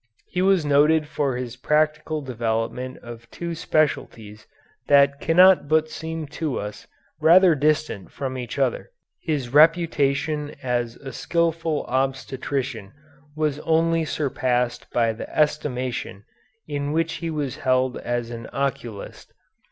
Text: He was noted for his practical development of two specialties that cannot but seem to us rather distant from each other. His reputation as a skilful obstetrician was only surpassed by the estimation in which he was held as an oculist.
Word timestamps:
He 0.25 0.41
was 0.41 0.65
noted 0.65 1.07
for 1.07 1.35
his 1.35 1.55
practical 1.55 2.23
development 2.23 2.97
of 3.03 3.29
two 3.29 3.53
specialties 3.53 4.47
that 4.87 5.21
cannot 5.21 5.67
but 5.67 5.91
seem 5.91 6.25
to 6.41 6.57
us 6.59 6.87
rather 7.19 7.53
distant 7.53 8.11
from 8.11 8.35
each 8.35 8.57
other. 8.57 8.89
His 9.21 9.53
reputation 9.53 10.55
as 10.63 10.95
a 10.95 11.13
skilful 11.13 11.85
obstetrician 11.87 12.93
was 13.35 13.59
only 13.59 14.03
surpassed 14.03 14.89
by 14.91 15.13
the 15.13 15.29
estimation 15.37 16.23
in 16.67 16.93
which 16.93 17.17
he 17.21 17.29
was 17.29 17.57
held 17.57 17.97
as 17.99 18.31
an 18.31 18.47
oculist. 18.51 19.33